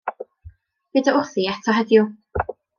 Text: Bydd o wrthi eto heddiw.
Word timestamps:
Bydd 0.97 1.11
o 1.13 1.15
wrthi 1.19 1.47
eto 1.53 1.79
heddiw. 1.81 2.11